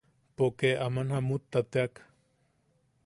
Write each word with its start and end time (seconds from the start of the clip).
Poke 0.37 0.69
aman 0.85 1.13
jamutta 1.15 1.59
teak. 1.71 1.93